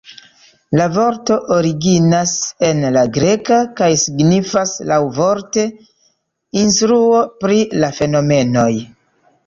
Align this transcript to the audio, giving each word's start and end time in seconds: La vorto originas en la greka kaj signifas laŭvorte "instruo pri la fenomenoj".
La 0.79 0.85
vorto 0.93 1.35
originas 1.55 2.33
en 2.71 2.81
la 2.97 3.05
greka 3.19 3.61
kaj 3.81 3.91
signifas 4.07 4.75
laŭvorte 4.95 5.69
"instruo 6.67 7.25
pri 7.45 7.65
la 7.85 7.97
fenomenoj". 8.03 8.71